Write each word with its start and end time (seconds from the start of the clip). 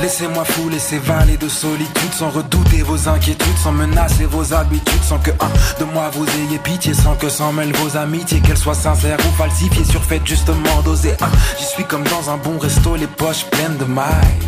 Laissez-moi 0.00 0.44
fou, 0.44 0.68
laissez 0.68 0.98
valer 0.98 1.36
de 1.36 1.48
solitude 1.48 2.12
Sans 2.12 2.30
redouter 2.30 2.82
vos 2.82 3.08
inquiétudes, 3.08 3.58
sans 3.62 3.72
menacer 3.72 4.26
vos 4.26 4.52
habitudes 4.52 5.02
Sans 5.02 5.18
que 5.18 5.30
un 5.30 5.80
de 5.80 5.84
moi 5.90 6.10
vous 6.12 6.26
ayez 6.26 6.58
pitié 6.58 6.92
Sans 6.92 7.14
que 7.14 7.28
s'en 7.28 7.52
mêlent 7.52 7.74
vos 7.76 7.96
amitiés 7.96 8.40
Qu'elles 8.40 8.58
soient 8.58 8.74
sincères 8.74 9.18
ou 9.20 9.36
falsifiées 9.36 9.84
Surfaites 9.84 10.26
justement 10.26 10.82
d'oser. 10.84 11.12
Un 11.20 11.30
J'y 11.58 11.64
suis 11.64 11.84
comme 11.84 12.04
dans 12.04 12.30
un 12.30 12.36
bon 12.36 12.58
resto 12.58 12.96
Les 12.96 13.06
poches 13.06 13.46
pleines 13.46 13.76
de 13.78 13.84
mailles. 13.84 14.38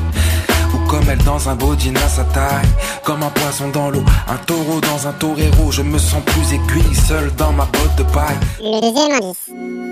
Ou 0.75 0.89
comme 0.89 1.09
elle 1.09 1.23
dans 1.25 1.49
un 1.49 1.55
beau 1.55 1.75
jean 1.79 1.97
à 1.97 2.09
sa 2.09 2.25
taille. 2.25 2.69
Comme 3.03 3.23
un 3.23 3.31
poisson 3.31 3.69
dans 3.69 3.89
l'eau, 3.89 4.05
un 4.29 4.37
taureau 4.37 4.81
dans 4.81 5.09
un 5.09 5.13
torero. 5.13 5.73
Je 5.73 5.81
me 5.81 5.99
sens 5.99 6.23
plus 6.27 6.53
aiguille, 6.53 6.95
seul 6.95 7.35
dans 7.37 7.53
ma 7.53 7.65
botte 7.65 7.97
de 7.97 8.03
paille. 8.03 8.37
Le 8.61 8.81
deuxième 8.83 9.13
indice. 9.13 9.88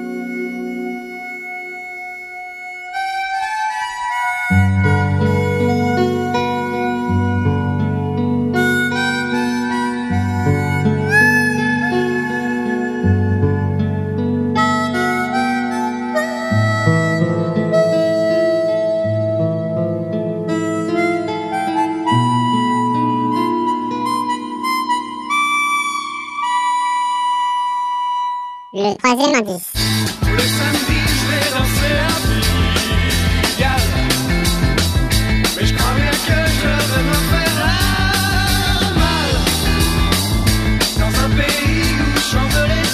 Le 28.78 28.94
troisième 28.98 29.34
indice. 29.36 29.72
Le 30.20 30.38
samedi, 30.38 31.00
je 31.08 31.24
vais 31.30 31.48
danser 31.50 31.94
à 31.96 32.12
Pigalle. 33.56 33.92
Mais 35.56 35.64
je 35.66 35.72
crois 35.74 35.94
bien 35.94 36.10
que 36.10 36.38
je 36.58 36.68
vais 36.68 37.04
me 37.08 37.18
faire 37.32 37.56
mal. 38.96 39.32
Dans 40.98 41.14
un 41.24 41.30
pays 41.30 41.88
où 42.02 42.20
chantent 42.20 42.64
les 42.68 42.86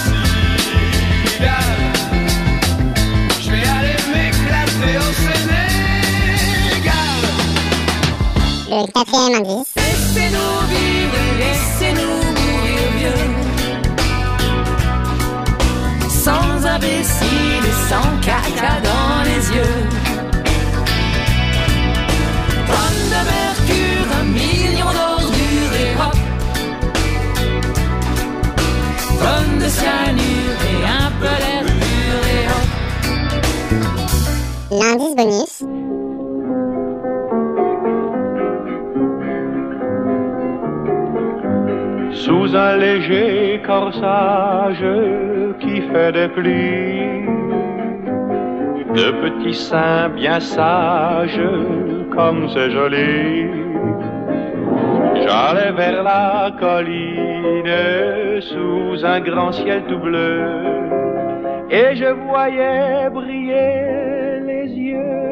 cigales. 1.27 1.83
Je 3.41 3.49
vais 3.51 3.67
aller 3.67 3.99
m'éclater 4.15 4.95
au 4.99 5.13
Sénégal. 5.27 6.93
Le 8.71 8.81
quatrième 8.93 9.35
indice. 9.35 9.73
Laissez-nous 9.75 10.55
vivre 10.71 11.23
laissez-nous 11.41 12.22
imbécile 16.75 17.65
et 17.71 17.79
sans 17.89 18.11
caca 18.21 18.75
dans 18.89 19.23
les 19.29 19.43
yeux. 19.57 19.81
Tonne 22.69 23.05
de 23.15 23.21
mercure, 23.37 24.09
un 24.21 24.27
million 24.41 24.91
d'ordures 24.99 25.75
et 25.85 25.93
hop. 26.01 26.17
Tonne 29.21 29.55
de 29.59 29.69
cyanure 29.69 30.61
et 30.73 30.83
un 31.05 31.11
peu 31.21 31.35
d'air 31.43 31.65
pur 31.81 32.19
et 32.37 32.45
hop. 32.53 32.69
L'indice 34.71 35.15
bonus. 35.17 35.82
Sous 42.25 42.55
un 42.55 42.77
léger 42.77 43.61
corsage 43.67 44.87
qui 45.61 45.81
fait 45.91 46.13
des 46.13 46.29
plis. 46.29 47.27
De 48.99 49.09
petits 49.23 49.55
seins 49.55 50.09
bien 50.11 50.39
sages, 50.39 51.49
comme 52.15 52.49
c'est 52.53 52.71
joli. 52.71 53.49
J'allais 55.23 55.73
vers 55.73 56.03
la 56.03 56.53
colline 56.61 57.77
sous 58.51 59.05
un 59.05 59.21
grand 59.21 59.53
ciel 59.53 59.83
tout 59.89 59.99
bleu 59.99 60.45
et 61.71 61.97
je 61.97 62.11
voyais 62.29 63.09
briller 63.11 64.41
les 64.49 64.69
yeux. 64.91 65.32